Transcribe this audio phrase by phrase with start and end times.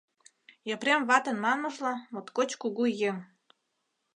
[0.73, 3.17] Епрем ватын манмыжла, моткоч кугу еҥ.